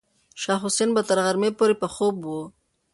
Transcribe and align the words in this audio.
شاه 0.41 0.59
حسین 0.65 0.89
به 0.95 1.01
تر 1.09 1.17
غرمې 1.25 1.49
پورې 1.57 1.75
په 1.81 1.87
خوب 1.93 2.15
و. 2.25 2.29